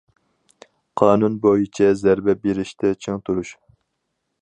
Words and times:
قانۇن 1.01 1.35
بويىچە 1.45 1.91
زەربە 2.01 2.37
بېرىشتە 2.47 2.95
چىڭ 3.07 3.25
تۇرۇش. 3.29 3.57